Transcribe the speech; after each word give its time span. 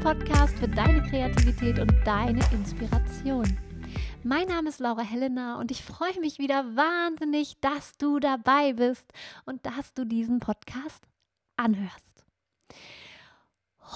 Podcast 0.00 0.56
für 0.58 0.68
deine 0.68 1.02
Kreativität 1.02 1.78
und 1.80 1.92
deine 2.04 2.40
Inspiration. 2.52 3.58
Mein 4.22 4.46
Name 4.46 4.68
ist 4.68 4.78
Laura 4.78 5.02
Helena 5.02 5.58
und 5.58 5.72
ich 5.72 5.82
freue 5.82 6.20
mich 6.20 6.38
wieder 6.38 6.76
wahnsinnig, 6.76 7.58
dass 7.60 7.96
du 7.98 8.20
dabei 8.20 8.74
bist 8.74 9.12
und 9.44 9.66
dass 9.66 9.94
du 9.94 10.04
diesen 10.04 10.38
Podcast 10.38 11.02
anhörst. 11.56 12.24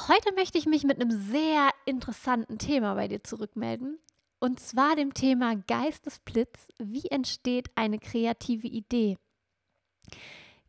Heute 0.08 0.34
möchte 0.34 0.58
ich 0.58 0.66
mich 0.66 0.82
mit 0.82 1.00
einem 1.00 1.10
sehr 1.10 1.70
interessanten 1.86 2.58
Thema 2.58 2.94
bei 2.94 3.06
dir 3.06 3.22
zurückmelden. 3.22 3.98
Und 4.40 4.58
zwar 4.58 4.96
dem 4.96 5.14
Thema 5.14 5.54
Geistesblitz. 5.54 6.68
Wie 6.78 7.06
entsteht 7.10 7.70
eine 7.76 8.00
kreative 8.00 8.66
Idee? 8.66 9.18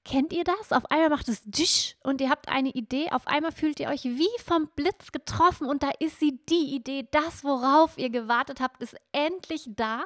Kennt 0.06 0.34
ihr 0.34 0.44
das? 0.44 0.74
Auf 0.74 0.92
einmal 0.92 1.10
macht 1.10 1.30
es 1.30 1.44
Disch 1.46 1.96
und 2.04 2.20
ihr 2.20 2.30
habt 2.30 2.50
eine 2.50 2.70
Idee. 2.70 3.10
Auf 3.12 3.26
einmal 3.26 3.54
fühlt 3.54 3.80
ihr 3.80 3.88
euch 3.88 4.04
wie 4.04 4.28
vom 4.44 4.68
Blitz 4.76 5.14
getroffen 5.14 5.68
und 5.68 5.82
da 5.82 5.92
ist 6.00 6.20
sie, 6.20 6.40
die 6.50 6.76
Idee. 6.76 7.08
Das, 7.12 7.44
worauf 7.44 7.98
ihr 7.98 8.10
gewartet 8.10 8.60
habt, 8.60 8.82
ist 8.82 8.96
endlich 9.14 9.66
da. 9.68 10.06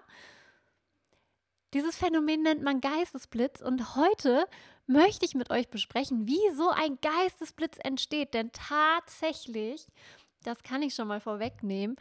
Dieses 1.73 1.97
Phänomen 1.97 2.43
nennt 2.43 2.61
man 2.61 2.79
Geistesblitz 2.79 3.61
und 3.61 3.95
heute 3.95 4.47
möchte 4.85 5.25
ich 5.25 5.33
mit 5.33 5.49
euch 5.49 5.67
besprechen, 5.67 6.27
wie 6.27 6.55
so 6.55 6.69
ein 6.69 6.99
Geistesblitz 7.01 7.77
entsteht. 7.83 8.35
Denn 8.35 8.51
tatsächlich, 8.51 9.87
das 10.43 10.61
kann 10.61 10.83
ich 10.83 10.93
schon 10.93 11.07
mal 11.07 11.19
vorwegnehmen, 11.19 11.97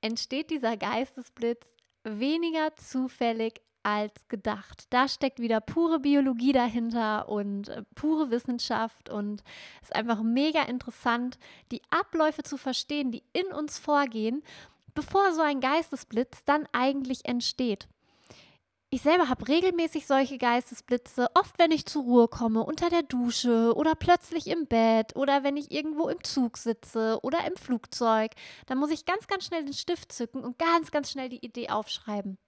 entsteht 0.00 0.50
dieser 0.50 0.76
Geistesblitz 0.76 1.64
weniger 2.02 2.74
zufällig 2.76 3.60
als 3.86 4.26
gedacht. 4.26 4.86
Da 4.90 5.06
steckt 5.06 5.38
wieder 5.38 5.60
pure 5.60 6.00
Biologie 6.00 6.52
dahinter 6.52 7.28
und 7.28 7.68
äh, 7.68 7.84
pure 7.94 8.32
Wissenschaft 8.32 9.08
und 9.08 9.44
es 9.80 9.90
ist 9.90 9.94
einfach 9.94 10.24
mega 10.24 10.62
interessant, 10.62 11.38
die 11.70 11.80
Abläufe 11.90 12.42
zu 12.42 12.56
verstehen, 12.56 13.12
die 13.12 13.22
in 13.32 13.46
uns 13.54 13.78
vorgehen, 13.78 14.42
bevor 14.92 15.32
so 15.32 15.40
ein 15.40 15.60
Geistesblitz 15.60 16.42
dann 16.44 16.66
eigentlich 16.72 17.26
entsteht. 17.26 17.86
Ich 18.90 19.02
selber 19.02 19.28
habe 19.28 19.46
regelmäßig 19.46 20.06
solche 20.06 20.38
Geistesblitze, 20.38 21.28
oft 21.34 21.56
wenn 21.58 21.70
ich 21.70 21.86
zur 21.86 22.02
Ruhe 22.02 22.28
komme, 22.28 22.64
unter 22.64 22.90
der 22.90 23.02
Dusche 23.02 23.72
oder 23.76 23.94
plötzlich 23.94 24.48
im 24.48 24.66
Bett 24.66 25.14
oder 25.14 25.44
wenn 25.44 25.56
ich 25.56 25.70
irgendwo 25.70 26.08
im 26.08 26.24
Zug 26.24 26.56
sitze 26.56 27.20
oder 27.22 27.46
im 27.46 27.56
Flugzeug. 27.56 28.32
Da 28.66 28.74
muss 28.74 28.90
ich 28.90 29.04
ganz, 29.04 29.28
ganz 29.28 29.44
schnell 29.44 29.64
den 29.64 29.74
Stift 29.74 30.10
zücken 30.10 30.42
und 30.42 30.58
ganz, 30.58 30.90
ganz 30.90 31.10
schnell 31.10 31.28
die 31.28 31.44
Idee 31.44 31.68
aufschreiben 31.68 32.38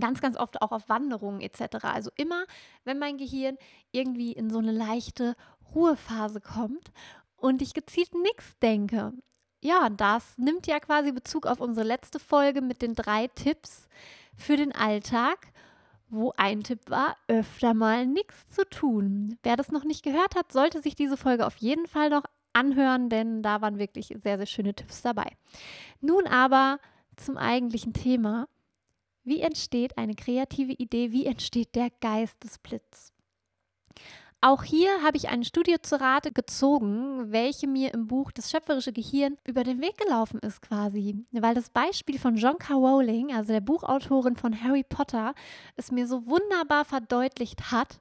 ganz, 0.00 0.20
ganz 0.20 0.36
oft 0.36 0.60
auch 0.62 0.72
auf 0.72 0.88
Wanderungen 0.88 1.40
etc. 1.40 1.84
Also 1.84 2.10
immer, 2.16 2.44
wenn 2.84 2.98
mein 2.98 3.16
Gehirn 3.18 3.56
irgendwie 3.92 4.32
in 4.32 4.50
so 4.50 4.58
eine 4.58 4.72
leichte 4.72 5.34
Ruhephase 5.74 6.40
kommt 6.40 6.92
und 7.36 7.62
ich 7.62 7.74
gezielt 7.74 8.14
nichts 8.14 8.58
denke. 8.60 9.12
Ja, 9.60 9.88
das 9.90 10.38
nimmt 10.38 10.66
ja 10.66 10.78
quasi 10.78 11.12
Bezug 11.12 11.46
auf 11.46 11.60
unsere 11.60 11.86
letzte 11.86 12.20
Folge 12.20 12.60
mit 12.60 12.80
den 12.80 12.94
drei 12.94 13.26
Tipps 13.28 13.88
für 14.36 14.56
den 14.56 14.72
Alltag, 14.72 15.52
wo 16.10 16.32
ein 16.36 16.62
Tipp 16.62 16.88
war, 16.88 17.16
öfter 17.26 17.74
mal 17.74 18.06
nichts 18.06 18.48
zu 18.48 18.64
tun. 18.68 19.36
Wer 19.42 19.56
das 19.56 19.72
noch 19.72 19.84
nicht 19.84 20.04
gehört 20.04 20.36
hat, 20.36 20.52
sollte 20.52 20.80
sich 20.80 20.94
diese 20.94 21.16
Folge 21.16 21.46
auf 21.46 21.56
jeden 21.56 21.86
Fall 21.86 22.08
noch 22.08 22.22
anhören, 22.52 23.08
denn 23.08 23.42
da 23.42 23.60
waren 23.60 23.78
wirklich 23.78 24.14
sehr, 24.22 24.38
sehr 24.38 24.46
schöne 24.46 24.74
Tipps 24.74 25.02
dabei. 25.02 25.36
Nun 26.00 26.26
aber 26.26 26.78
zum 27.16 27.36
eigentlichen 27.36 27.92
Thema. 27.92 28.48
Wie 29.28 29.42
entsteht 29.42 29.98
eine 29.98 30.14
kreative 30.14 30.72
Idee? 30.72 31.12
Wie 31.12 31.26
entsteht 31.26 31.74
der 31.74 31.90
Geistesblitz? 32.00 33.12
Auch 34.40 34.62
hier 34.62 35.02
habe 35.02 35.18
ich 35.18 35.28
eine 35.28 35.44
Studie 35.44 35.76
zu 35.82 36.00
Rate 36.00 36.32
gezogen, 36.32 37.30
welche 37.30 37.66
mir 37.66 37.92
im 37.92 38.06
Buch 38.06 38.32
Das 38.32 38.50
schöpferische 38.50 38.94
Gehirn 38.94 39.36
über 39.44 39.64
den 39.64 39.82
Weg 39.82 39.98
gelaufen 39.98 40.38
ist 40.40 40.62
quasi. 40.62 41.26
Weil 41.32 41.54
das 41.54 41.68
Beispiel 41.68 42.18
von 42.18 42.36
John 42.36 42.56
K. 42.56 42.72
Rowling, 42.72 43.34
also 43.34 43.52
der 43.52 43.60
Buchautorin 43.60 44.36
von 44.36 44.62
Harry 44.62 44.82
Potter, 44.82 45.34
es 45.76 45.92
mir 45.92 46.06
so 46.06 46.26
wunderbar 46.26 46.86
verdeutlicht 46.86 47.70
hat, 47.70 48.00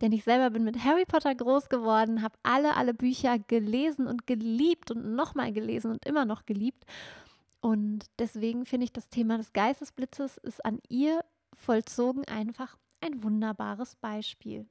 denn 0.00 0.10
ich 0.10 0.24
selber 0.24 0.50
bin 0.50 0.64
mit 0.64 0.82
Harry 0.82 1.04
Potter 1.04 1.36
groß 1.36 1.68
geworden, 1.68 2.20
habe 2.22 2.36
alle, 2.42 2.76
alle 2.76 2.94
Bücher 2.94 3.38
gelesen 3.38 4.08
und 4.08 4.26
geliebt 4.26 4.90
und 4.90 5.14
nochmal 5.14 5.52
gelesen 5.52 5.92
und 5.92 6.04
immer 6.04 6.24
noch 6.24 6.46
geliebt. 6.46 6.84
Und 7.64 8.10
deswegen 8.18 8.66
finde 8.66 8.84
ich 8.84 8.92
das 8.92 9.08
Thema 9.08 9.38
des 9.38 9.54
Geistesblitzes 9.54 10.36
ist 10.36 10.62
an 10.66 10.80
ihr 10.90 11.24
vollzogen 11.54 12.22
einfach 12.26 12.76
ein 13.00 13.22
wunderbares 13.22 13.96
Beispiel. 13.96 14.68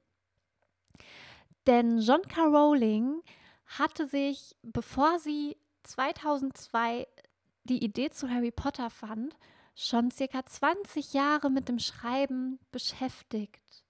Denn 1.66 1.98
John 1.98 2.22
K. 2.22 2.44
Rowling 2.44 3.24
hatte 3.66 4.06
sich, 4.06 4.56
bevor 4.62 5.18
sie 5.18 5.58
2002 5.82 7.08
die 7.64 7.84
Idee 7.84 8.12
zu 8.12 8.30
Harry 8.30 8.52
Potter 8.52 8.92
fand, 8.92 9.36
schon 9.74 10.12
circa 10.12 10.46
20 10.46 11.14
Jahre 11.14 11.50
mit 11.50 11.70
dem 11.70 11.80
Schreiben 11.80 12.60
beschäftigt. 12.72 13.84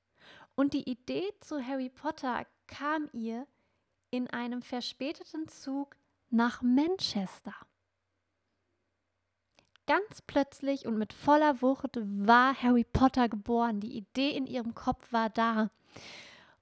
Und 0.55 0.73
die 0.73 0.89
Idee 0.89 1.29
zu 1.41 1.61
Harry 1.61 1.89
Potter 1.89 2.45
kam 2.67 3.09
ihr 3.11 3.47
in 4.11 4.29
einem 4.29 4.61
verspäteten 4.61 5.49
Zug 5.49 5.97
nach 6.29 6.61
Manchester. 6.61 7.53
Ganz 9.85 10.21
plötzlich 10.25 10.85
und 10.85 10.97
mit 10.97 11.11
voller 11.11 11.61
Wucht 11.61 11.97
war 12.01 12.55
Harry 12.61 12.85
Potter 12.85 13.27
geboren. 13.27 13.81
Die 13.81 13.97
Idee 13.97 14.29
in 14.29 14.47
ihrem 14.47 14.73
Kopf 14.75 15.11
war 15.11 15.29
da. 15.29 15.69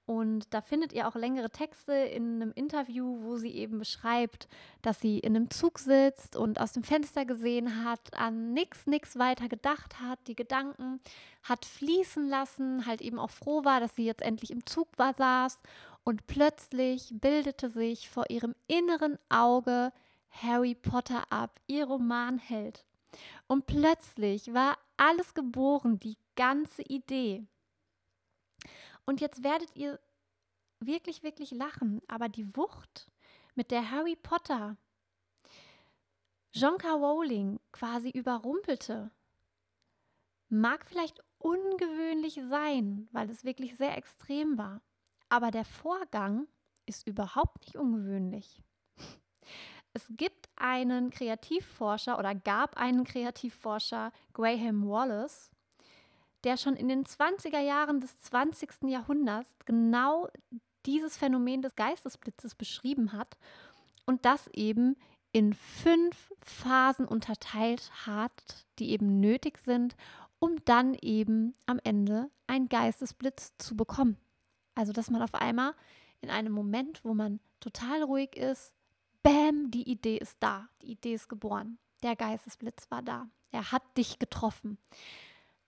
Und 0.04 0.52
da 0.52 0.60
findet 0.60 0.92
ihr 0.92 1.06
auch 1.06 1.14
längere 1.14 1.48
Texte 1.48 1.92
in 1.92 2.42
einem 2.42 2.52
Interview, 2.52 3.22
wo 3.22 3.36
sie 3.36 3.52
eben 3.52 3.78
beschreibt, 3.78 4.48
dass 4.82 5.00
sie 5.00 5.20
in 5.20 5.36
einem 5.36 5.50
Zug 5.50 5.78
sitzt 5.78 6.34
und 6.34 6.60
aus 6.60 6.72
dem 6.72 6.82
Fenster 6.82 7.24
gesehen 7.24 7.84
hat, 7.84 8.00
an 8.12 8.52
nichts, 8.52 8.86
nichts 8.86 9.16
weiter 9.16 9.48
gedacht 9.48 10.00
hat, 10.00 10.18
die 10.26 10.34
Gedanken 10.34 11.00
hat 11.44 11.64
fließen 11.64 12.28
lassen, 12.28 12.84
halt 12.84 13.00
eben 13.00 13.20
auch 13.20 13.30
froh 13.30 13.64
war, 13.64 13.78
dass 13.78 13.94
sie 13.94 14.04
jetzt 14.04 14.22
endlich 14.22 14.50
im 14.50 14.66
Zug 14.66 14.88
war, 14.96 15.14
saß. 15.14 15.60
Und 16.02 16.26
plötzlich 16.26 17.10
bildete 17.12 17.68
sich 17.68 18.10
vor 18.10 18.28
ihrem 18.28 18.56
inneren 18.66 19.18
Auge 19.28 19.92
Harry 20.30 20.74
Potter 20.74 21.22
ab, 21.30 21.60
ihr 21.68 21.84
Romanheld. 21.84 22.84
Und 23.46 23.66
plötzlich 23.66 24.52
war 24.54 24.78
alles 24.96 25.34
geboren, 25.34 25.98
die 25.98 26.16
ganze 26.36 26.82
Idee. 26.82 27.46
Und 29.04 29.20
jetzt 29.20 29.42
werdet 29.42 29.74
ihr 29.76 30.00
wirklich, 30.80 31.22
wirklich 31.22 31.50
lachen, 31.50 32.00
aber 32.08 32.28
die 32.28 32.56
Wucht, 32.56 33.10
mit 33.54 33.70
der 33.70 33.90
Harry 33.90 34.16
Potter 34.16 34.76
John 36.54 36.76
K. 36.76 36.92
Rowling 36.92 37.60
quasi 37.72 38.10
überrumpelte, 38.10 39.10
mag 40.48 40.86
vielleicht 40.86 41.22
ungewöhnlich 41.38 42.40
sein, 42.46 43.08
weil 43.10 43.30
es 43.30 43.44
wirklich 43.44 43.76
sehr 43.76 43.96
extrem 43.96 44.58
war. 44.58 44.82
Aber 45.30 45.50
der 45.50 45.64
Vorgang 45.64 46.46
ist 46.84 47.06
überhaupt 47.06 47.62
nicht 47.62 47.76
ungewöhnlich. 47.76 48.62
Es 49.94 50.06
gibt 50.10 50.48
einen 50.56 51.10
Kreativforscher 51.10 52.18
oder 52.18 52.34
gab 52.34 52.76
einen 52.76 53.04
Kreativforscher, 53.04 54.12
Graham 54.32 54.88
Wallace, 54.88 55.50
der 56.44 56.56
schon 56.56 56.76
in 56.76 56.88
den 56.88 57.04
20er 57.04 57.60
Jahren 57.60 58.00
des 58.00 58.16
20. 58.18 58.84
Jahrhunderts 58.84 59.54
genau 59.64 60.28
dieses 60.86 61.16
Phänomen 61.16 61.62
des 61.62 61.76
Geistesblitzes 61.76 62.54
beschrieben 62.54 63.12
hat 63.12 63.36
und 64.06 64.24
das 64.24 64.48
eben 64.48 64.96
in 65.32 65.54
fünf 65.54 66.32
Phasen 66.42 67.06
unterteilt 67.06 67.90
hat, 68.06 68.66
die 68.78 68.90
eben 68.90 69.20
nötig 69.20 69.58
sind, 69.58 69.96
um 70.38 70.56
dann 70.64 70.94
eben 71.00 71.54
am 71.66 71.78
Ende 71.84 72.30
einen 72.46 72.68
Geistesblitz 72.68 73.54
zu 73.58 73.76
bekommen. 73.76 74.16
Also, 74.74 74.92
dass 74.92 75.10
man 75.10 75.22
auf 75.22 75.34
einmal 75.34 75.74
in 76.20 76.30
einem 76.30 76.52
Moment, 76.52 77.04
wo 77.04 77.14
man 77.14 77.40
total 77.60 78.02
ruhig 78.02 78.36
ist, 78.36 78.74
Bäm, 79.22 79.70
die 79.70 79.90
Idee 79.90 80.18
ist 80.18 80.36
da. 80.40 80.68
Die 80.82 80.92
Idee 80.92 81.14
ist 81.14 81.28
geboren. 81.28 81.78
Der 82.02 82.16
Geistesblitz 82.16 82.90
war 82.90 83.02
da. 83.02 83.28
Er 83.50 83.70
hat 83.70 83.82
dich 83.96 84.18
getroffen. 84.18 84.78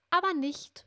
Aber 0.09 0.33
nicht 0.33 0.85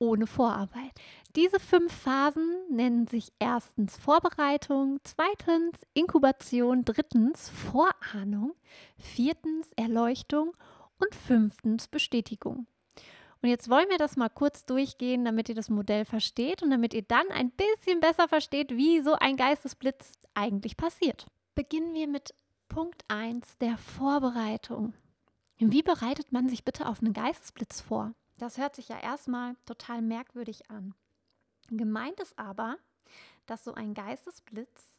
ohne 0.00 0.26
Vorarbeit. 0.26 0.92
Diese 1.36 1.60
fünf 1.60 1.92
Phasen 1.92 2.56
nennen 2.70 3.06
sich 3.06 3.32
erstens 3.38 3.96
Vorbereitung, 3.96 4.98
zweitens 5.04 5.78
Inkubation, 5.94 6.84
drittens 6.84 7.50
Vorahnung, 7.50 8.54
viertens 8.96 9.70
Erleuchtung 9.76 10.52
und 10.98 11.14
fünftens 11.14 11.86
Bestätigung. 11.86 12.66
Und 13.42 13.48
jetzt 13.48 13.70
wollen 13.70 13.88
wir 13.88 13.98
das 13.98 14.16
mal 14.16 14.28
kurz 14.28 14.66
durchgehen, 14.66 15.24
damit 15.24 15.48
ihr 15.48 15.54
das 15.54 15.70
Modell 15.70 16.04
versteht 16.04 16.62
und 16.62 16.70
damit 16.70 16.92
ihr 16.92 17.02
dann 17.02 17.28
ein 17.30 17.50
bisschen 17.50 18.00
besser 18.00 18.28
versteht, 18.28 18.76
wie 18.76 19.00
so 19.00 19.14
ein 19.14 19.36
Geistesblitz 19.36 20.12
eigentlich 20.34 20.76
passiert. 20.76 21.26
Beginnen 21.54 21.94
wir 21.94 22.06
mit 22.06 22.32
Punkt 22.68 23.04
1 23.08 23.58
der 23.58 23.76
Vorbereitung. 23.76 24.94
Wie 25.58 25.82
bereitet 25.82 26.32
man 26.32 26.48
sich 26.48 26.64
bitte 26.64 26.86
auf 26.86 27.02
einen 27.02 27.12
Geistesblitz 27.12 27.80
vor? 27.80 28.14
Das 28.38 28.56
hört 28.56 28.76
sich 28.76 28.88
ja 28.88 28.98
erstmal 28.98 29.56
total 29.66 30.00
merkwürdig 30.00 30.70
an. 30.70 30.94
Gemeint 31.68 32.20
ist 32.20 32.38
aber, 32.38 32.76
dass 33.46 33.64
so 33.64 33.74
ein 33.74 33.94
Geistesblitz 33.94 34.98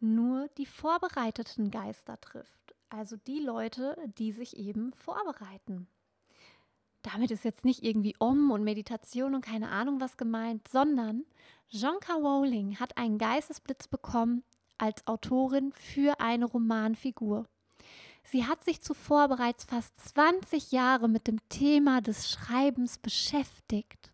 nur 0.00 0.48
die 0.58 0.66
vorbereiteten 0.66 1.70
Geister 1.70 2.20
trifft, 2.20 2.74
also 2.90 3.16
die 3.16 3.40
Leute, 3.40 3.96
die 4.18 4.32
sich 4.32 4.56
eben 4.56 4.92
vorbereiten. 4.92 5.88
Damit 7.02 7.30
ist 7.30 7.44
jetzt 7.44 7.64
nicht 7.64 7.82
irgendwie 7.82 8.14
Om 8.18 8.50
und 8.50 8.64
Meditation 8.64 9.34
und 9.34 9.44
keine 9.44 9.70
Ahnung 9.70 10.00
was 10.00 10.18
gemeint, 10.18 10.68
sondern 10.68 11.24
Jonka 11.68 12.14
Rowling 12.14 12.78
hat 12.78 12.96
einen 12.98 13.18
Geistesblitz 13.18 13.88
bekommen 13.88 14.44
als 14.78 15.06
Autorin 15.06 15.72
für 15.72 16.20
eine 16.20 16.46
Romanfigur. 16.46 17.46
Sie 18.24 18.46
hat 18.46 18.62
sich 18.64 18.82
zuvor 18.82 19.28
bereits 19.28 19.64
fast 19.64 19.98
20 20.10 20.72
Jahre 20.72 21.08
mit 21.08 21.26
dem 21.26 21.38
Thema 21.48 22.00
des 22.00 22.30
Schreibens 22.30 22.98
beschäftigt. 22.98 24.12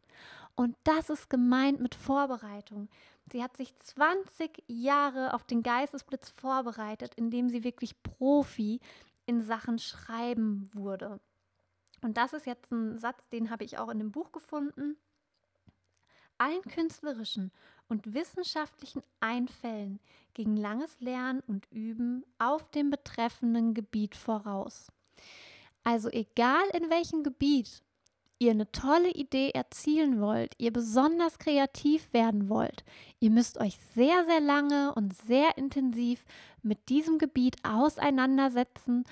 Und 0.54 0.76
das 0.84 1.10
ist 1.10 1.28
gemeint 1.28 1.80
mit 1.80 1.94
Vorbereitung. 1.94 2.88
Sie 3.32 3.42
hat 3.42 3.56
sich 3.56 3.76
20 3.76 4.62
Jahre 4.68 5.34
auf 5.34 5.44
den 5.44 5.62
Geistesblitz 5.62 6.30
vorbereitet, 6.30 7.14
indem 7.16 7.48
sie 7.48 7.64
wirklich 7.64 8.00
Profi 8.02 8.80
in 9.26 9.42
Sachen 9.42 9.78
Schreiben 9.78 10.70
wurde. 10.74 11.20
Und 12.02 12.16
das 12.16 12.34
ist 12.34 12.46
jetzt 12.46 12.70
ein 12.70 12.98
Satz, 12.98 13.26
den 13.30 13.50
habe 13.50 13.64
ich 13.64 13.78
auch 13.78 13.88
in 13.88 13.98
dem 13.98 14.12
Buch 14.12 14.30
gefunden. 14.30 14.96
Allen 16.36 16.62
künstlerischen 16.62 17.50
und 17.88 18.14
wissenschaftlichen 18.14 19.02
Einfällen 19.20 20.00
ging 20.34 20.56
langes 20.56 21.00
Lernen 21.00 21.40
und 21.46 21.70
Üben 21.70 22.24
auf 22.38 22.70
dem 22.70 22.90
betreffenden 22.90 23.74
Gebiet 23.74 24.16
voraus. 24.16 24.88
Also 25.84 26.08
egal 26.08 26.64
in 26.72 26.90
welchem 26.90 27.22
Gebiet 27.22 27.82
ihr 28.38 28.50
eine 28.50 28.70
tolle 28.72 29.10
Idee 29.10 29.50
erzielen 29.50 30.20
wollt, 30.20 30.54
ihr 30.58 30.72
besonders 30.72 31.38
kreativ 31.38 32.12
werden 32.12 32.48
wollt, 32.48 32.84
ihr 33.20 33.30
müsst 33.30 33.58
euch 33.58 33.78
sehr, 33.94 34.24
sehr 34.24 34.40
lange 34.40 34.92
und 34.94 35.14
sehr 35.14 35.56
intensiv 35.56 36.24
mit 36.62 36.88
diesem 36.88 37.18
Gebiet 37.18 37.56
auseinandersetzen, 37.64 39.04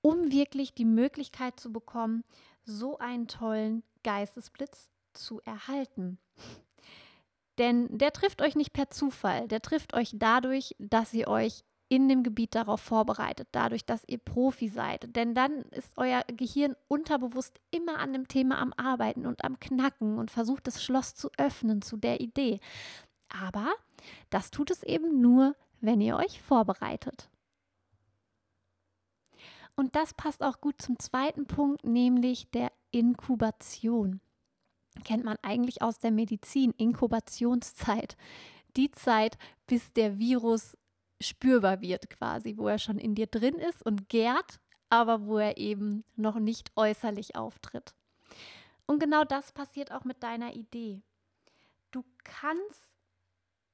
um 0.00 0.30
wirklich 0.30 0.74
die 0.74 0.84
Möglichkeit 0.84 1.60
zu 1.60 1.72
bekommen, 1.72 2.24
so 2.64 2.98
einen 2.98 3.28
tollen 3.28 3.82
Geistesblitz 4.02 4.90
zu 5.12 5.40
erhalten. 5.42 6.18
Denn 7.58 7.86
der 7.96 8.12
trifft 8.12 8.42
euch 8.42 8.54
nicht 8.54 8.72
per 8.72 8.90
Zufall, 8.90 9.48
der 9.48 9.62
trifft 9.62 9.94
euch 9.94 10.12
dadurch, 10.14 10.74
dass 10.78 11.14
ihr 11.14 11.28
euch 11.28 11.64
in 11.88 12.08
dem 12.08 12.22
Gebiet 12.22 12.54
darauf 12.54 12.80
vorbereitet, 12.80 13.48
dadurch, 13.52 13.86
dass 13.86 14.02
ihr 14.08 14.18
Profi 14.18 14.68
seid. 14.68 15.14
Denn 15.14 15.34
dann 15.34 15.62
ist 15.70 15.92
euer 15.96 16.22
Gehirn 16.26 16.74
unterbewusst 16.88 17.60
immer 17.70 17.98
an 17.98 18.12
dem 18.12 18.28
Thema 18.28 18.58
am 18.58 18.72
Arbeiten 18.76 19.24
und 19.26 19.44
am 19.44 19.60
Knacken 19.60 20.18
und 20.18 20.30
versucht 20.30 20.66
das 20.66 20.82
Schloss 20.82 21.14
zu 21.14 21.30
öffnen 21.38 21.82
zu 21.82 21.96
der 21.96 22.20
Idee. 22.20 22.60
Aber 23.28 23.72
das 24.30 24.50
tut 24.50 24.70
es 24.70 24.82
eben 24.82 25.20
nur, 25.20 25.54
wenn 25.80 26.00
ihr 26.00 26.16
euch 26.16 26.42
vorbereitet. 26.42 27.30
Und 29.76 29.94
das 29.94 30.14
passt 30.14 30.42
auch 30.42 30.60
gut 30.60 30.80
zum 30.80 30.98
zweiten 30.98 31.46
Punkt, 31.46 31.84
nämlich 31.84 32.50
der 32.50 32.72
Inkubation. 32.90 34.20
Kennt 35.04 35.24
man 35.24 35.36
eigentlich 35.42 35.82
aus 35.82 35.98
der 35.98 36.10
Medizin, 36.10 36.72
Inkubationszeit. 36.76 38.16
Die 38.76 38.90
Zeit, 38.90 39.38
bis 39.66 39.92
der 39.92 40.18
Virus 40.18 40.76
spürbar 41.20 41.80
wird 41.80 42.10
quasi, 42.10 42.56
wo 42.56 42.68
er 42.68 42.78
schon 42.78 42.98
in 42.98 43.14
dir 43.14 43.26
drin 43.26 43.54
ist 43.54 43.84
und 43.84 44.08
gärt, 44.08 44.60
aber 44.90 45.26
wo 45.26 45.38
er 45.38 45.56
eben 45.56 46.04
noch 46.16 46.38
nicht 46.38 46.70
äußerlich 46.76 47.36
auftritt. 47.36 47.94
Und 48.86 49.00
genau 49.00 49.24
das 49.24 49.52
passiert 49.52 49.92
auch 49.92 50.04
mit 50.04 50.22
deiner 50.22 50.54
Idee. 50.54 51.02
Du 51.90 52.04
kannst 52.24 52.86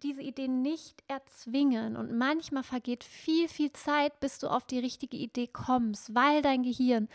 diese 0.03 0.23
Idee 0.23 0.49
nicht 0.49 1.03
erzwingen 1.07 1.97
und 1.97 2.17
manchmal 2.17 2.63
vergeht 2.63 3.05
viel, 3.05 3.49
viel 3.49 3.73
Zeit, 3.73 4.19
bis 4.21 4.39
du 4.39 4.49
auf 4.49 4.67
die 4.67 4.79
richtige 4.79 5.17
Idee 5.17 5.47
kommst, 5.47 6.15
weil 6.15 6.43
dein 6.43 6.63
Gehirn 6.63 7.09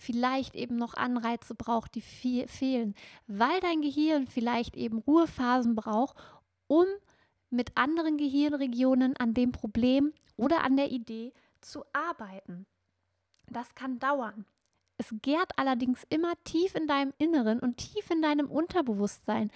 vielleicht 0.00 0.54
eben 0.54 0.76
noch 0.76 0.94
Anreize 0.94 1.54
braucht, 1.54 1.94
die 1.94 2.00
fehlen, 2.00 2.94
weil 3.26 3.60
dein 3.60 3.82
Gehirn 3.82 4.26
vielleicht 4.26 4.76
eben 4.76 4.98
Ruhephasen 4.98 5.76
braucht, 5.76 6.16
um 6.66 6.86
mit 7.50 7.76
anderen 7.76 8.16
Gehirnregionen 8.16 9.16
an 9.16 9.34
dem 9.34 9.52
Problem 9.52 10.12
oder 10.36 10.64
an 10.64 10.76
der 10.76 10.90
Idee 10.90 11.32
zu 11.60 11.84
arbeiten. 11.92 12.66
Das 13.50 13.74
kann 13.74 13.98
dauern. 13.98 14.46
Es 14.96 15.14
gärt 15.22 15.52
allerdings 15.56 16.04
immer 16.08 16.32
tief 16.44 16.74
in 16.74 16.86
deinem 16.86 17.12
Inneren 17.18 17.58
und 17.58 17.76
tief 17.76 18.10
in 18.10 18.22
deinem 18.22 18.50
Unterbewusstsein. 18.50 19.50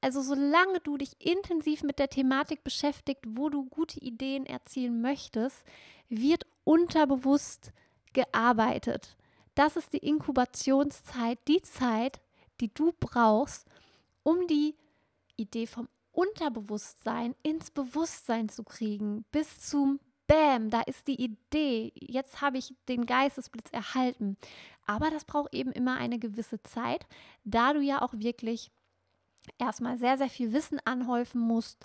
Also 0.00 0.20
solange 0.20 0.80
du 0.80 0.96
dich 0.96 1.12
intensiv 1.18 1.82
mit 1.82 1.98
der 1.98 2.08
Thematik 2.08 2.64
beschäftigt, 2.64 3.24
wo 3.26 3.48
du 3.50 3.66
gute 3.66 4.00
Ideen 4.00 4.46
erzielen 4.46 5.00
möchtest, 5.00 5.64
wird 6.08 6.46
unterbewusst 6.64 7.72
gearbeitet. 8.12 9.16
Das 9.54 9.76
ist 9.76 9.92
die 9.92 9.98
Inkubationszeit, 9.98 11.38
die 11.46 11.62
Zeit, 11.62 12.20
die 12.60 12.72
du 12.72 12.92
brauchst, 12.98 13.66
um 14.22 14.46
die 14.46 14.74
Idee 15.36 15.66
vom 15.66 15.88
Unterbewusstsein 16.12 17.34
ins 17.42 17.70
Bewusstsein 17.70 18.48
zu 18.48 18.62
kriegen, 18.62 19.24
bis 19.32 19.60
zum 19.60 20.00
Bäm, 20.26 20.70
da 20.70 20.80
ist 20.80 21.06
die 21.06 21.22
Idee, 21.22 21.92
jetzt 21.96 22.40
habe 22.40 22.56
ich 22.56 22.74
den 22.88 23.04
Geistesblitz 23.04 23.70
erhalten. 23.72 24.36
Aber 24.86 25.10
das 25.10 25.24
braucht 25.24 25.54
eben 25.54 25.72
immer 25.72 25.96
eine 25.96 26.18
gewisse 26.18 26.62
Zeit, 26.62 27.06
da 27.44 27.72
du 27.72 27.80
ja 27.80 28.00
auch 28.00 28.14
wirklich 28.14 28.70
erstmal 29.58 29.98
sehr, 29.98 30.16
sehr 30.16 30.30
viel 30.30 30.52
Wissen 30.52 30.80
anhäufen 30.84 31.40
musst 31.40 31.84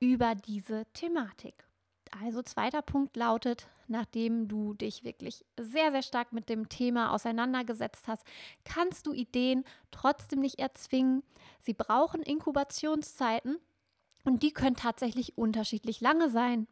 über 0.00 0.34
diese 0.34 0.86
Thematik. 0.94 1.67
Also 2.22 2.42
zweiter 2.42 2.82
Punkt 2.82 3.16
lautet, 3.16 3.68
nachdem 3.86 4.48
du 4.48 4.74
dich 4.74 5.04
wirklich 5.04 5.44
sehr, 5.58 5.90
sehr 5.90 6.02
stark 6.02 6.32
mit 6.32 6.48
dem 6.48 6.68
Thema 6.68 7.12
auseinandergesetzt 7.12 8.08
hast, 8.08 8.24
kannst 8.64 9.06
du 9.06 9.12
Ideen 9.12 9.64
trotzdem 9.90 10.40
nicht 10.40 10.58
erzwingen. 10.58 11.22
Sie 11.60 11.74
brauchen 11.74 12.22
Inkubationszeiten 12.22 13.58
und 14.24 14.42
die 14.42 14.52
können 14.52 14.76
tatsächlich 14.76 15.38
unterschiedlich 15.38 16.00
lange 16.00 16.30
sein. 16.30 16.66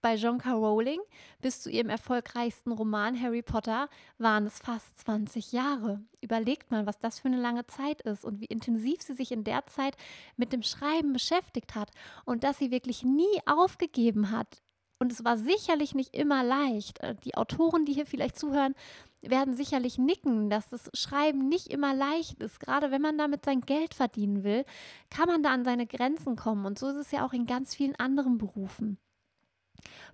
Bei 0.00 0.14
Jonka 0.14 0.52
Rowling 0.52 1.00
bis 1.40 1.60
zu 1.60 1.70
ihrem 1.70 1.88
erfolgreichsten 1.88 2.70
Roman 2.70 3.20
Harry 3.20 3.42
Potter 3.42 3.88
waren 4.16 4.46
es 4.46 4.60
fast 4.60 4.96
20 5.00 5.50
Jahre. 5.50 6.00
Überlegt 6.20 6.70
mal, 6.70 6.86
was 6.86 7.00
das 7.00 7.18
für 7.18 7.26
eine 7.26 7.40
lange 7.40 7.66
Zeit 7.66 8.02
ist 8.02 8.24
und 8.24 8.40
wie 8.40 8.46
intensiv 8.46 9.02
sie 9.02 9.14
sich 9.14 9.32
in 9.32 9.42
der 9.42 9.66
Zeit 9.66 9.96
mit 10.36 10.52
dem 10.52 10.62
Schreiben 10.62 11.12
beschäftigt 11.12 11.74
hat 11.74 11.90
und 12.24 12.44
dass 12.44 12.58
sie 12.58 12.70
wirklich 12.70 13.02
nie 13.02 13.40
aufgegeben 13.46 14.30
hat. 14.30 14.62
Und 15.00 15.12
es 15.12 15.24
war 15.24 15.36
sicherlich 15.36 15.96
nicht 15.96 16.14
immer 16.14 16.44
leicht. 16.44 17.00
Äh, 17.00 17.16
die 17.24 17.36
Autoren, 17.36 17.84
die 17.84 17.92
hier 17.92 18.06
vielleicht 18.06 18.38
zuhören, 18.38 18.74
werden 19.22 19.54
sicherlich 19.54 19.98
nicken, 19.98 20.48
dass 20.48 20.68
das 20.68 20.90
Schreiben 20.94 21.48
nicht 21.48 21.68
immer 21.68 21.92
leicht 21.92 22.40
ist. 22.40 22.60
Gerade 22.60 22.92
wenn 22.92 23.02
man 23.02 23.18
damit 23.18 23.44
sein 23.44 23.62
Geld 23.62 23.94
verdienen 23.94 24.44
will, 24.44 24.64
kann 25.10 25.26
man 25.28 25.42
da 25.42 25.50
an 25.50 25.64
seine 25.64 25.86
Grenzen 25.86 26.36
kommen. 26.36 26.66
Und 26.66 26.78
so 26.78 26.88
ist 26.88 26.96
es 26.96 27.10
ja 27.10 27.26
auch 27.26 27.32
in 27.32 27.46
ganz 27.46 27.74
vielen 27.74 27.96
anderen 27.96 28.38
Berufen. 28.38 28.98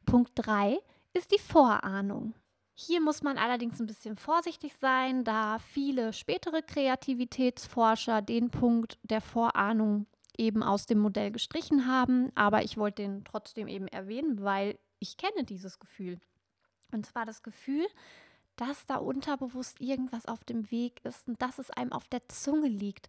Punkt 0.07 0.33
3 0.35 0.79
ist 1.13 1.33
die 1.33 1.39
Vorahnung. 1.39 2.35
Hier 2.75 3.01
muss 3.01 3.23
man 3.23 3.39
allerdings 3.39 3.79
ein 3.81 3.87
bisschen 3.87 4.17
vorsichtig 4.17 4.75
sein, 4.81 5.23
da 5.23 5.59
viele 5.61 6.13
spätere 6.13 6.61
Kreativitätsforscher 6.61 8.21
den 8.21 8.51
Punkt 8.51 8.99
der 9.05 9.21
Vorahnung 9.21 10.07
eben 10.37 10.63
aus 10.65 10.87
dem 10.87 10.99
Modell 10.99 11.31
gestrichen 11.31 11.87
haben. 11.87 12.33
Aber 12.35 12.65
ich 12.65 12.77
wollte 12.77 13.03
den 13.03 13.25
trotzdem 13.25 13.69
eben 13.69 13.87
erwähnen, 13.87 14.43
weil 14.43 14.79
ich 14.99 15.17
kenne 15.17 15.45
dieses 15.45 15.79
Gefühl. 15.79 16.19
Und 16.91 17.07
zwar 17.07 17.25
das 17.25 17.43
Gefühl, 17.45 17.87
dass 18.57 18.87
da 18.87 18.97
unterbewusst 18.97 19.81
irgendwas 19.81 20.27
auf 20.27 20.45
dem 20.45 20.71
Weg 20.71 21.05
ist 21.05 21.29
und 21.29 21.41
dass 21.43 21.59
es 21.59 21.71
einem 21.71 21.93
auf 21.93 22.09
der 22.09 22.29
Zunge 22.29 22.69
liegt, 22.69 23.09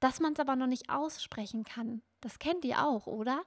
dass 0.00 0.20
man 0.20 0.34
es 0.34 0.40
aber 0.40 0.56
noch 0.56 0.66
nicht 0.66 0.90
aussprechen 0.90 1.64
kann. 1.64 2.02
Das 2.20 2.38
kennt 2.38 2.64
ihr 2.64 2.84
auch, 2.84 3.06
oder? 3.06 3.42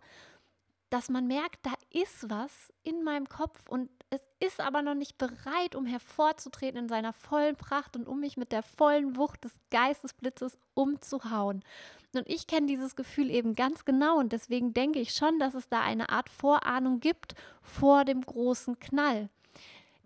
Dass 0.89 1.09
man 1.09 1.27
merkt, 1.27 1.65
da 1.65 1.73
ist 1.91 2.29
was 2.29 2.73
in 2.83 3.03
meinem 3.03 3.29
Kopf 3.29 3.69
und 3.69 3.89
es 4.09 4.21
ist 4.39 4.59
aber 4.59 4.81
noch 4.81 4.95
nicht 4.95 5.17
bereit, 5.17 5.75
um 5.75 5.85
hervorzutreten 5.85 6.79
in 6.79 6.89
seiner 6.89 7.13
vollen 7.13 7.55
Pracht 7.55 7.95
und 7.95 8.07
um 8.07 8.19
mich 8.19 8.37
mit 8.37 8.51
der 8.51 8.63
vollen 8.63 9.15
Wucht 9.15 9.43
des 9.43 9.59
Geistesblitzes 9.69 10.57
umzuhauen. 10.73 11.63
Und 12.15 12.27
ich 12.27 12.47
kenne 12.47 12.65
dieses 12.65 12.95
Gefühl 12.95 13.29
eben 13.29 13.53
ganz 13.53 13.85
genau 13.85 14.17
und 14.17 14.31
deswegen 14.31 14.73
denke 14.73 14.99
ich 14.99 15.13
schon, 15.13 15.37
dass 15.37 15.53
es 15.53 15.69
da 15.69 15.81
eine 15.81 16.09
Art 16.09 16.29
Vorahnung 16.29 16.99
gibt 16.99 17.35
vor 17.61 18.03
dem 18.03 18.21
großen 18.21 18.79
Knall. 18.79 19.29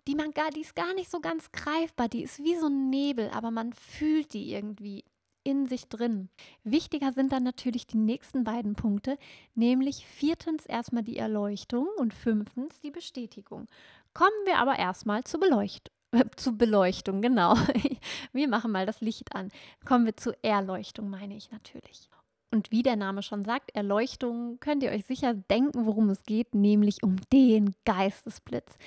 Die 0.06 0.14
man 0.14 0.32
gar, 0.32 0.50
die 0.50 0.60
ist 0.60 0.76
gar 0.76 0.92
nicht 0.92 1.10
so 1.10 1.20
ganz 1.20 1.50
greifbar, 1.50 2.08
die 2.08 2.22
ist 2.22 2.44
wie 2.44 2.56
so 2.56 2.66
ein 2.66 2.90
Nebel, 2.90 3.30
aber 3.30 3.50
man 3.50 3.72
fühlt 3.72 4.34
die 4.34 4.52
irgendwie 4.52 5.02
in 5.44 5.66
sich 5.66 5.88
drin. 5.88 6.28
Wichtiger 6.64 7.12
sind 7.12 7.32
dann 7.32 7.42
natürlich 7.42 7.86
die 7.86 7.98
nächsten 7.98 8.44
beiden 8.44 8.74
Punkte, 8.74 9.18
nämlich 9.54 10.06
viertens 10.06 10.66
erstmal 10.66 11.02
die 11.02 11.18
Erleuchtung 11.18 11.86
und 11.98 12.12
fünftens 12.14 12.80
die 12.80 12.90
Bestätigung. 12.90 13.66
Kommen 14.14 14.30
wir 14.46 14.58
aber 14.58 14.78
erstmal 14.78 15.24
zur 15.24 15.40
Beleuchtung. 15.40 15.94
Zu 16.36 16.56
Beleuchtung, 16.56 17.20
genau. 17.20 17.56
Wir 18.32 18.48
machen 18.48 18.70
mal 18.70 18.86
das 18.86 19.00
Licht 19.00 19.34
an. 19.34 19.50
Kommen 19.84 20.06
wir 20.06 20.16
zur 20.16 20.36
Erleuchtung, 20.42 21.10
meine 21.10 21.36
ich 21.36 21.50
natürlich. 21.50 22.08
Und 22.54 22.70
wie 22.70 22.84
der 22.84 22.94
Name 22.94 23.22
schon 23.22 23.42
sagt, 23.42 23.74
Erleuchtung, 23.74 24.60
könnt 24.60 24.84
ihr 24.84 24.92
euch 24.92 25.04
sicher 25.06 25.34
denken, 25.34 25.86
worum 25.86 26.08
es 26.10 26.22
geht, 26.22 26.54
nämlich 26.54 27.02
um 27.02 27.16
den 27.32 27.74
Geistesblitz. 27.84 28.78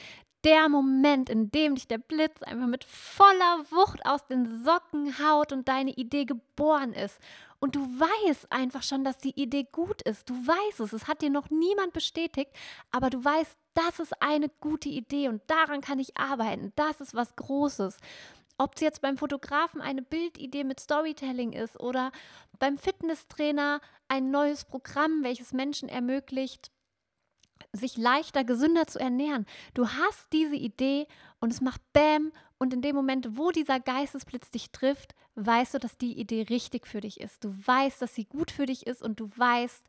Der 0.48 0.70
Moment, 0.70 1.30
in 1.30 1.52
dem 1.52 1.76
dich 1.76 1.90
der 1.90 1.98
Blitz 1.98 2.42
einfach 2.42 2.68
mit 2.68 2.86
voller 2.86 3.66
Wucht 3.70 4.06
aus 4.06 4.26
den 4.28 4.64
Socken 4.64 5.20
haut 5.20 5.52
und 5.52 5.68
deine 5.68 5.92
Idee 5.92 6.24
geboren 6.24 6.94
ist. 6.94 7.20
Und 7.60 7.76
du 7.76 7.82
weißt 7.82 8.50
einfach 8.50 8.82
schon, 8.82 9.04
dass 9.04 9.18
die 9.18 9.38
Idee 9.38 9.68
gut 9.70 10.02
ist. 10.04 10.30
Du 10.30 10.34
weißt 10.36 10.80
es. 10.80 10.94
Es 10.94 11.10
hat 11.10 11.22
dir 11.22 11.30
noch 11.30 11.50
niemand 11.50 11.92
bestätigt, 11.92 12.52
aber 12.92 13.10
du 13.10 13.26
weißt, 13.26 13.58
das 13.74 14.00
ist 14.00 14.22
eine 14.22 14.48
gute 14.62 14.88
Idee 14.88 15.28
und 15.28 15.42
daran 15.48 15.82
kann 15.82 16.00
ich 16.00 16.16
arbeiten. 16.16 16.72
Das 16.78 17.02
ist 17.02 17.14
was 17.14 17.36
Großes. 17.36 17.98
Ob 18.58 18.76
es 18.76 18.80
jetzt 18.80 19.02
beim 19.02 19.18
Fotografen 19.18 19.82
eine 19.82 20.02
Bildidee 20.02 20.64
mit 20.64 20.80
Storytelling 20.80 21.52
ist 21.52 21.78
oder 21.78 22.14
beim 22.58 22.78
Fitnesstrainer 22.78 23.82
ein 24.08 24.32
neues 24.32 24.64
Programm, 24.64 25.24
welches 25.24 25.52
Menschen 25.52 25.90
ermöglicht, 25.90 26.72
sich 27.74 27.98
leichter, 27.98 28.44
gesünder 28.44 28.88
zu 28.88 29.00
ernähren. 29.00 29.46
Du 29.74 29.88
hast 29.88 30.28
diese 30.34 30.56
Idee 30.56 31.08
und 31.40 31.52
es 31.52 31.62
macht 31.62 31.82
Bäm 31.94 32.32
und 32.58 32.74
in 32.74 32.82
dem 32.82 32.96
Moment, 32.96 33.38
wo 33.38 33.52
dieser 33.52 33.80
Geistesblitz 33.80 34.52
dich 34.52 34.72
trifft, 34.72 35.16
weißt 35.36 35.76
du, 35.76 35.80
dass 35.80 35.98
die 35.98 36.20
Idee 36.20 36.44
richtig 36.50 36.88
für 36.88 37.02
dich 37.02 37.20
ist. 37.20 37.44
Du 37.44 37.50
weißt, 37.50 38.02
dass 38.02 38.16
sie 38.16 38.26
gut 38.26 38.52
für 38.52 38.66
dich 38.66 38.88
ist 38.88 39.04
und 39.04 39.20
du 39.20 39.30
weißt, 39.36 39.86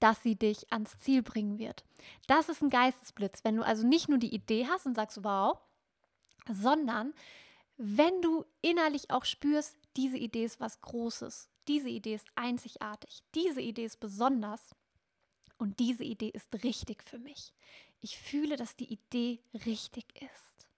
dass 0.00 0.22
sie 0.22 0.36
dich 0.36 0.70
ans 0.70 0.98
Ziel 0.98 1.22
bringen 1.22 1.58
wird. 1.58 1.84
Das 2.26 2.48
ist 2.48 2.62
ein 2.62 2.68
Geistesblitz, 2.68 3.44
wenn 3.44 3.56
du 3.56 3.62
also 3.64 3.86
nicht 3.86 4.08
nur 4.08 4.18
die 4.18 4.34
Idee 4.34 4.66
hast 4.68 4.86
und 4.86 4.94
sagst, 4.94 5.24
wow, 5.24 5.58
sondern 6.52 7.14
wenn 7.76 8.20
du 8.20 8.44
innerlich 8.60 9.10
auch 9.10 9.24
spürst, 9.24 9.76
diese 9.96 10.18
Idee 10.18 10.44
ist 10.44 10.60
was 10.60 10.80
Großes, 10.80 11.48
diese 11.68 11.88
Idee 11.88 12.14
ist 12.14 12.28
einzigartig, 12.34 13.22
diese 13.34 13.60
Idee 13.60 13.84
ist 13.84 13.98
besonders 13.98 14.74
und 15.58 15.78
diese 15.78 16.04
Idee 16.04 16.30
ist 16.30 16.64
richtig 16.64 17.02
für 17.02 17.18
mich. 17.18 17.52
Ich 18.00 18.18
fühle, 18.18 18.56
dass 18.56 18.76
die 18.76 18.92
Idee 18.92 19.40
richtig 19.66 20.04
ist. 20.20 20.68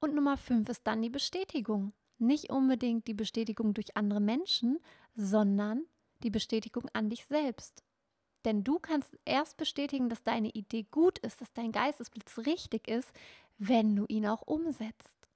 Und 0.00 0.14
Nummer 0.14 0.36
fünf 0.36 0.68
ist 0.68 0.86
dann 0.86 1.02
die 1.02 1.10
Bestätigung. 1.10 1.92
Nicht 2.18 2.50
unbedingt 2.50 3.06
die 3.06 3.14
Bestätigung 3.14 3.74
durch 3.74 3.96
andere 3.96 4.20
Menschen, 4.20 4.78
sondern 5.14 5.86
die 6.22 6.30
Bestätigung 6.30 6.88
an 6.92 7.10
dich 7.10 7.24
selbst. 7.26 7.82
Denn 8.44 8.64
du 8.64 8.78
kannst 8.78 9.16
erst 9.24 9.56
bestätigen, 9.56 10.08
dass 10.08 10.22
deine 10.22 10.50
Idee 10.50 10.86
gut 10.90 11.18
ist, 11.20 11.40
dass 11.40 11.52
dein 11.52 11.72
Geistesblitz 11.72 12.38
richtig 12.38 12.88
ist, 12.88 13.12
wenn 13.58 13.96
du 13.96 14.04
ihn 14.08 14.26
auch 14.26 14.42
umsetzt. 14.42 15.28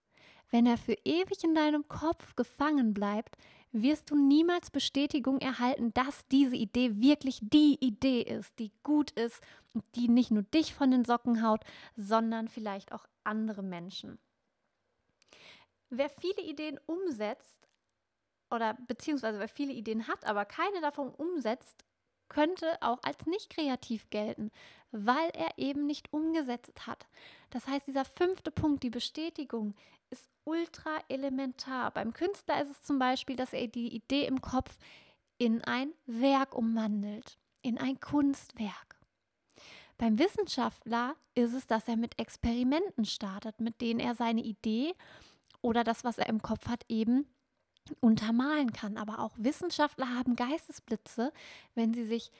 Wenn 0.51 0.67
er 0.67 0.79
für 0.79 0.97
ewig 1.05 1.45
in 1.45 1.55
deinem 1.55 1.89
Kopf 1.89 2.35
gefangen 2.37 2.95
bleibt, 2.95 3.37
wirst 3.73 4.11
du 4.11 4.17
niemals 4.17 4.71
Bestätigung 4.71 5.41
erhalten, 5.41 5.93
dass 5.95 6.27
diese 6.29 6.57
Idee 6.57 7.01
wirklich 7.01 7.41
die 7.43 7.77
Idee 7.81 8.23
ist, 8.23 8.59
die 8.59 8.73
gut 8.83 9.11
ist 9.13 9.43
und 9.75 9.85
die 9.95 10.09
nicht 10.09 10.31
nur 10.31 10.43
dich 10.43 10.75
von 10.75 10.91
den 10.91 11.05
Socken 11.05 11.43
haut, 11.43 11.65
sondern 11.97 12.49
vielleicht 12.49 12.93
auch 12.93 13.07
andere 13.25 13.63
Menschen. 13.63 14.19
Wer 15.91 16.09
viele 16.09 16.43
Ideen 16.43 16.79
umsetzt 16.87 17.69
oder 18.51 18.75
beziehungsweise 18.87 19.39
wer 19.39 19.49
viele 19.49 19.73
Ideen 19.73 20.09
hat, 20.09 20.25
aber 20.25 20.45
keine 20.45 20.81
davon 20.81 21.11
umsetzt, 21.11 21.85
könnte 22.29 22.81
auch 22.81 22.99
als 23.03 23.27
nicht 23.27 23.51
kreativ 23.51 24.11
gelten, 24.11 24.51
weil 24.91 25.31
er 25.31 25.59
eben 25.59 25.87
nicht 25.87 26.13
umgesetzt 26.13 26.87
hat. 26.87 27.07
Das 27.51 27.67
heißt, 27.67 27.87
dieser 27.87 28.05
fünfte 28.05 28.51
Punkt, 28.51 28.83
die 28.83 28.91
Bestätigung, 28.91 29.75
ist 30.11 30.29
ultra 30.45 30.99
elementar. 31.09 31.91
Beim 31.91 32.13
Künstler 32.13 32.63
ist 32.63 32.71
es 32.71 32.83
zum 32.83 32.99
Beispiel, 32.99 33.37
dass 33.37 33.53
er 33.53 33.69
die 33.69 33.95
Idee 33.95 34.27
im 34.27 34.41
Kopf 34.41 34.79
in 35.37 35.63
ein 35.65 35.93
Werk 36.07 36.55
umwandelt, 36.55 37.39
in 37.63 37.79
ein 37.79 38.01
Kunstwerk. 38.01 38.99
Beim 39.99 40.19
Wissenschaftler 40.19 41.17
ist 41.35 41.55
es, 41.55 41.67
dass 41.67 41.89
er 41.89 41.97
mit 41.97 42.19
Experimenten 42.19 43.05
startet, 43.05 43.61
mit 43.61 43.81
denen 43.81 44.01
er 44.01 44.15
seine 44.15 44.43
Idee 44.43 44.95
oder 45.61 45.85
das, 45.85 46.05
was 46.05 46.19
er 46.19 46.29
im 46.29 46.41
Kopf 46.41 46.69
hat, 46.69 46.85
eben 46.89 47.27
untermalen 48.01 48.73
kann. 48.73 48.97
Aber 48.97 49.19
auch 49.21 49.33
Wissenschaftler 49.37 50.15
haben 50.15 50.37
Geistesblitze, 50.37 51.33
wenn 51.75 51.95
sie 51.95 52.05
sich 52.05 52.31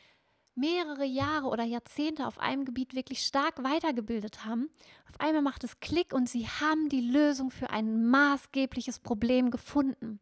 mehrere 0.59 1.05
Jahre 1.05 1.47
oder 1.47 1.65
Jahrzehnte 1.65 2.27
auf 2.27 2.39
einem 2.39 2.65
Gebiet 2.65 2.95
wirklich 2.95 3.25
stark 3.25 3.63
weitergebildet 3.63 4.45
haben. 4.45 4.69
Auf 5.09 5.21
einmal 5.21 5.43
macht 5.43 5.65
es 5.65 5.81
Klick 5.81 6.13
und 6.13 6.29
sie 6.29 6.49
haben 6.49 6.89
die 6.89 7.01
Lösung 7.01 7.51
für 7.51 7.71
ein 7.71 8.09
maßgebliches 8.11 8.99
Problem 8.99 9.51
gefunden. 9.51 10.21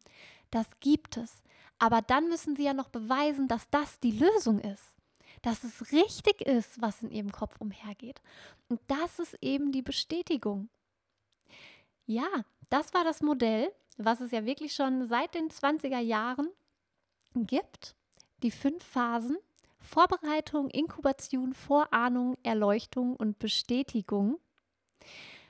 Das 0.50 0.66
gibt 0.80 1.16
es. 1.16 1.42
Aber 1.78 2.02
dann 2.02 2.28
müssen 2.28 2.56
sie 2.56 2.64
ja 2.64 2.74
noch 2.74 2.88
beweisen, 2.88 3.48
dass 3.48 3.68
das 3.70 3.98
die 4.00 4.12
Lösung 4.12 4.60
ist. 4.60 4.94
Dass 5.42 5.64
es 5.64 5.92
richtig 5.92 6.40
ist, 6.42 6.80
was 6.80 7.02
in 7.02 7.10
ihrem 7.10 7.32
Kopf 7.32 7.56
umhergeht. 7.60 8.20
Und 8.68 8.80
das 8.86 9.18
ist 9.18 9.36
eben 9.42 9.72
die 9.72 9.82
Bestätigung. 9.82 10.68
Ja, 12.06 12.28
das 12.70 12.94
war 12.94 13.04
das 13.04 13.20
Modell, 13.20 13.70
was 13.96 14.20
es 14.20 14.30
ja 14.30 14.44
wirklich 14.44 14.74
schon 14.74 15.06
seit 15.06 15.34
den 15.34 15.48
20er 15.48 16.00
Jahren 16.00 16.48
gibt. 17.34 17.94
Die 18.42 18.50
fünf 18.50 18.84
Phasen 18.84 19.38
Vorbereitung, 19.86 20.68
Inkubation, 20.68 21.54
Vorahnung, 21.54 22.36
Erleuchtung 22.42 23.16
und 23.16 23.38
Bestätigung. 23.38 24.38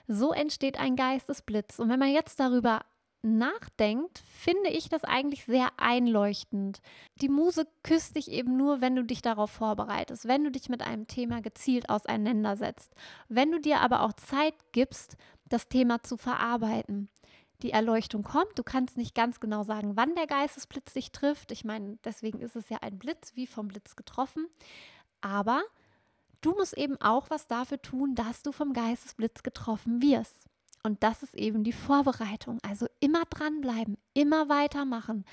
So 0.06 0.32
entsteht 0.32 0.78
ein 0.78 0.94
Geistesblitz. 0.94 1.78
Und 1.78 1.88
wenn 1.88 1.98
man 1.98 2.12
jetzt 2.12 2.38
darüber 2.38 2.82
nachdenkt, 3.22 4.18
finde 4.28 4.70
ich 4.70 4.88
das 4.88 5.02
eigentlich 5.02 5.44
sehr 5.44 5.70
einleuchtend. 5.78 6.80
Die 7.20 7.28
Muse 7.28 7.66
küsst 7.82 8.14
dich 8.14 8.30
eben 8.30 8.56
nur, 8.56 8.80
wenn 8.80 8.94
du 8.94 9.04
dich 9.04 9.20
darauf 9.20 9.50
vorbereitest, 9.50 10.28
wenn 10.28 10.44
du 10.44 10.50
dich 10.50 10.68
mit 10.68 10.82
einem 10.82 11.08
Thema 11.08 11.40
gezielt 11.40 11.88
auseinandersetzt, 11.88 12.94
wenn 13.28 13.50
du 13.50 13.58
dir 13.58 13.80
aber 13.80 14.02
auch 14.02 14.12
Zeit 14.12 14.54
gibst, 14.70 15.16
das 15.48 15.68
Thema 15.68 16.02
zu 16.02 16.16
verarbeiten 16.16 17.08
die 17.62 17.70
Erleuchtung 17.70 18.22
kommt. 18.22 18.58
Du 18.58 18.62
kannst 18.62 18.96
nicht 18.96 19.14
ganz 19.14 19.40
genau 19.40 19.62
sagen, 19.62 19.96
wann 19.96 20.14
der 20.14 20.26
Geistesblitz 20.26 20.92
dich 20.92 21.12
trifft. 21.12 21.52
Ich 21.52 21.64
meine, 21.64 21.98
deswegen 22.04 22.40
ist 22.40 22.56
es 22.56 22.68
ja 22.68 22.78
ein 22.82 22.98
Blitz, 22.98 23.32
wie 23.34 23.46
vom 23.46 23.68
Blitz 23.68 23.96
getroffen. 23.96 24.46
Aber 25.20 25.62
du 26.40 26.52
musst 26.52 26.76
eben 26.76 27.00
auch 27.00 27.30
was 27.30 27.48
dafür 27.48 27.80
tun, 27.80 28.14
dass 28.14 28.42
du 28.42 28.52
vom 28.52 28.72
Geistesblitz 28.72 29.42
getroffen 29.42 30.02
wirst. 30.02 30.46
Und 30.82 31.02
das 31.02 31.22
ist 31.22 31.34
eben 31.34 31.64
die 31.64 31.72
Vorbereitung. 31.72 32.58
Also 32.62 32.86
immer 33.00 33.24
dranbleiben, 33.28 33.98
immer 34.14 34.48
weitermachen. 34.48 35.24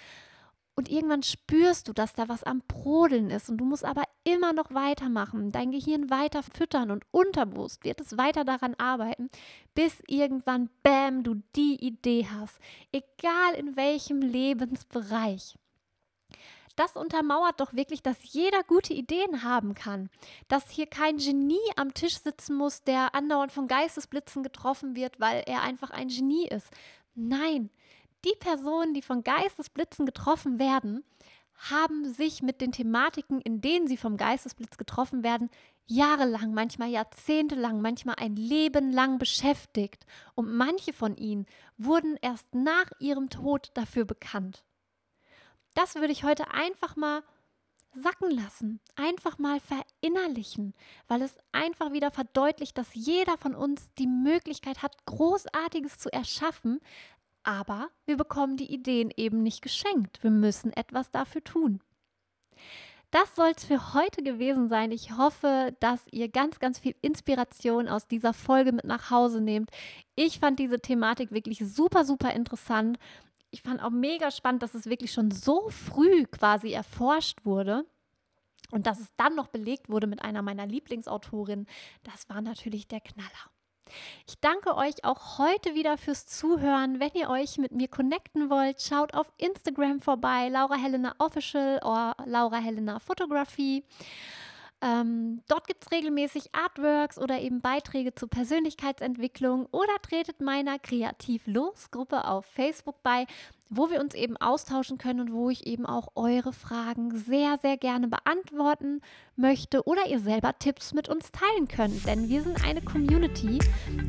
Und 0.76 0.90
irgendwann 0.90 1.22
spürst 1.22 1.88
du, 1.88 1.94
dass 1.94 2.14
da 2.14 2.28
was 2.28 2.44
am 2.44 2.62
Brodeln 2.68 3.30
ist 3.30 3.50
und 3.50 3.58
du 3.58 3.66
musst 3.66 3.86
aber 3.86 4.04
immer 4.24 4.54
noch 4.54 4.74
weitermachen, 4.74 5.52
dein 5.52 5.72
Gehirn 5.72 6.10
weiter 6.10 6.44
füttern 6.44 6.92
und 6.92 7.06
unterbewusst 7.12 7.84
wird 7.84 8.00
es 8.02 8.18
weiter 8.18 8.46
daran 8.46 8.76
arbeiten, 8.76 9.28
bis 9.76 10.02
irgendwann, 10.08 10.70
bam, 10.82 11.24
du 11.24 11.42
die 11.56 11.76
Idee 11.86 12.28
hast, 12.32 12.60
egal 12.92 13.56
in 13.56 13.76
welchem 13.76 14.22
Lebensbereich. 14.22 15.56
Das 16.76 16.96
untermauert 16.96 17.60
doch 17.60 17.74
wirklich, 17.74 18.02
dass 18.02 18.18
jeder 18.34 18.64
gute 18.64 18.94
Ideen 18.94 19.44
haben 19.44 19.76
kann. 19.76 20.10
Dass 20.48 20.72
hier 20.72 20.88
kein 20.88 21.18
Genie 21.18 21.60
am 21.76 21.94
Tisch 21.94 22.18
sitzen 22.18 22.56
muss, 22.56 22.82
der 22.84 23.14
andauernd 23.14 23.52
von 23.52 23.68
Geistesblitzen 23.68 24.42
getroffen 24.42 24.96
wird, 24.96 25.20
weil 25.20 25.44
er 25.46 25.62
einfach 25.62 25.92
ein 25.92 26.08
Genie 26.08 26.48
ist. 26.48 26.70
Nein, 27.14 27.70
die 28.26 28.36
Personen, 28.40 28.96
die 28.96 29.04
von 29.04 29.24
Geistesblitzen 29.24 30.06
getroffen 30.06 30.58
werden, 30.58 31.04
haben 31.70 32.14
sich 32.14 32.42
mit 32.42 32.62
den 32.62 32.72
Thematiken, 32.72 33.42
in 33.42 33.62
denen 33.62 33.88
sie 33.88 33.98
vom 33.98 34.18
Geistesblitz 34.18 34.78
getroffen 34.78 35.24
werden, 35.24 35.50
jahrelang, 35.86 36.54
manchmal 36.54 36.90
jahrzehntelang, 36.90 37.82
manchmal 37.82 38.16
ein 38.20 38.36
Leben 38.36 38.92
lang 38.92 39.18
beschäftigt. 39.18 40.06
Und 40.36 40.54
manche 40.54 40.94
von 40.94 41.16
ihnen 41.16 41.46
wurden 41.78 42.18
erst 42.22 42.54
nach 42.54 42.90
ihrem 43.00 43.30
Tod 43.30 43.72
dafür 43.74 44.06
bekannt. 44.06 44.64
Das 45.74 45.96
würde 45.96 46.12
ich 46.12 46.24
heute 46.24 46.52
einfach 46.52 46.96
mal 46.96 47.24
sacken 47.96 48.32
lassen, 48.32 48.80
einfach 48.96 49.38
mal 49.38 49.60
verinnerlichen, 49.60 50.74
weil 51.08 51.22
es 51.22 51.38
einfach 51.52 51.92
wieder 51.92 52.12
verdeutlicht, 52.12 52.78
dass 52.78 52.94
jeder 52.94 53.38
von 53.38 53.54
uns 53.54 53.94
die 54.00 54.08
Möglichkeit 54.08 54.82
hat, 54.82 55.06
Großartiges 55.06 56.00
zu 56.00 56.12
erschaffen, 56.12 56.80
aber 57.44 57.90
wir 58.06 58.18
bekommen 58.18 58.58
die 58.58 58.74
Ideen 58.74 59.12
eben 59.16 59.44
nicht 59.44 59.62
geschenkt. 59.62 60.24
Wir 60.24 60.32
müssen 60.32 60.74
etwas 60.74 61.12
dafür 61.12 61.44
tun. 61.44 61.82
Das 63.12 63.36
soll 63.36 63.52
es 63.56 63.64
für 63.64 63.94
heute 63.94 64.24
gewesen 64.24 64.70
sein. 64.70 64.92
Ich 64.92 65.16
hoffe, 65.16 65.76
dass 65.80 66.02
ihr 66.12 66.30
ganz, 66.30 66.58
ganz 66.58 66.80
viel 66.80 66.96
Inspiration 67.02 67.88
aus 67.88 68.08
dieser 68.08 68.34
Folge 68.34 68.72
mit 68.72 68.86
nach 68.86 69.12
Hause 69.12 69.40
nehmt. 69.40 69.70
Ich 70.16 70.40
fand 70.40 70.58
diese 70.58 70.80
Thematik 70.80 71.32
wirklich 71.32 71.60
super, 71.60 72.06
super 72.06 72.34
interessant. 72.34 72.98
Ich 73.52 73.62
fand 73.62 73.84
auch 73.84 73.92
mega 73.92 74.32
spannend, 74.32 74.64
dass 74.64 74.74
es 74.74 74.88
wirklich 74.88 75.12
schon 75.12 75.30
so 75.30 75.70
früh 75.70 76.26
quasi 76.26 76.72
erforscht 76.72 77.46
wurde. 77.46 77.86
Und 78.72 78.88
dass 78.88 79.00
es 79.00 79.14
dann 79.16 79.36
noch 79.36 79.50
belegt 79.50 79.90
wurde 79.90 80.08
mit 80.08 80.24
einer 80.24 80.42
meiner 80.42 80.66
Lieblingsautorinnen, 80.66 81.68
das 82.02 82.28
war 82.30 82.42
natürlich 82.42 82.88
der 82.88 83.02
Knaller. 83.02 83.53
Ich 84.28 84.40
danke 84.40 84.76
euch 84.76 85.04
auch 85.04 85.38
heute 85.38 85.76
wieder 85.76 85.98
fürs 85.98 86.26
Zuhören. 86.26 87.00
Wenn 87.00 87.12
ihr 87.14 87.30
euch 87.30 87.58
mit 87.58 87.72
mir 87.72 87.88
connecten 87.88 88.50
wollt, 88.50 88.82
schaut 88.82 89.14
auf 89.14 89.28
Instagram 89.38 90.02
vorbei, 90.02 90.50
Laura 90.50 90.76
Helena 90.76 91.14
Official 91.20 91.80
oder 91.84 92.16
Laura 92.26 92.58
Helena 92.58 93.00
Photography. 93.00 93.84
Ähm, 94.84 95.42
dort 95.48 95.68
gibt 95.68 95.86
es 95.86 95.92
regelmäßig 95.92 96.50
Artworks 96.54 97.18
oder 97.18 97.40
eben 97.40 97.62
Beiträge 97.62 98.14
zur 98.16 98.30
Persönlichkeitsentwicklung 98.30 99.66
oder 99.72 99.94
tretet 100.02 100.42
meiner 100.42 100.78
Kreativ-Los-Gruppe 100.78 102.28
auf 102.28 102.46
Facebook 102.46 103.02
bei, 103.02 103.26
wo 103.70 103.90
wir 103.90 104.02
uns 104.02 104.14
eben 104.14 104.36
austauschen 104.36 104.98
können 104.98 105.22
und 105.22 105.32
wo 105.32 105.50
ich 105.50 105.66
eben 105.66 105.86
auch 105.86 106.10
eure 106.16 106.52
Fragen 106.52 107.16
sehr, 107.18 107.58
sehr 107.62 107.78
gerne 107.78 108.10
beantworten 108.10 109.00
möchte 109.38 109.88
oder 109.88 110.06
ihr 110.08 110.20
selber 110.20 110.60
Tipps 110.60 110.94
mit 110.94 111.08
uns 111.08 111.32
teilen 111.32 111.70
könnt, 111.70 112.06
denn 112.06 112.28
wir 112.28 112.42
sind 112.42 112.66
eine 112.66 112.82
Community. 112.82 113.60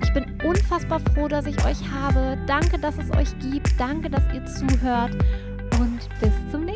Ich 0.02 0.12
bin 0.12 0.43
unfassbar 0.45 0.99
froh, 0.99 1.28
dass 1.28 1.47
ich 1.47 1.64
euch 1.64 1.88
habe. 1.88 2.37
Danke, 2.49 2.81
dass 2.81 2.99
es 2.99 3.12
euch 3.12 3.38
gibt. 3.38 3.78
Danke, 3.78 4.11
dass 4.11 4.25
ihr 4.35 4.45
zuhört 4.47 5.14
und 5.78 6.00
bis 6.21 6.33
zum 6.50 6.64
nächsten 6.64 6.73
Mal. 6.73 6.74